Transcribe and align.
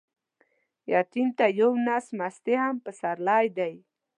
يتيم 0.93 1.29
ته 1.37 1.45
يو 1.59 1.71
نس 1.85 2.05
مستې 2.17 2.55
هم 2.63 2.75
پسرلى 2.85 3.41
دى. 3.57 3.73